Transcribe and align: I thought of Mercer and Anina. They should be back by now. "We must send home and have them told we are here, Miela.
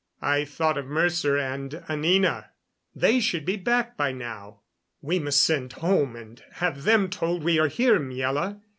I 0.23 0.45
thought 0.45 0.79
of 0.79 0.87
Mercer 0.87 1.37
and 1.37 1.75
Anina. 1.87 2.49
They 2.95 3.19
should 3.19 3.45
be 3.45 3.55
back 3.55 3.95
by 3.97 4.11
now. 4.11 4.61
"We 4.99 5.19
must 5.19 5.43
send 5.43 5.73
home 5.73 6.15
and 6.15 6.43
have 6.53 6.85
them 6.85 7.07
told 7.07 7.43
we 7.43 7.59
are 7.59 7.67
here, 7.67 7.99
Miela. 7.99 8.61